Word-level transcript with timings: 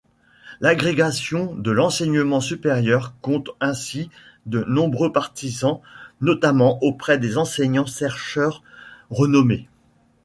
L'agrégation 0.61 1.53
de 1.53 1.69
l'enseignement 1.69 2.41
supérieur 2.41 3.13
compte 3.21 3.49
ainsi 3.59 4.09
de 4.47 4.63
nombreux 4.63 5.11
partisans, 5.13 5.79
notamment 6.21 6.79
auprès 6.81 7.19
des 7.19 7.37
enseignants-chercheurs 7.37 8.63
renommés. 9.11 9.69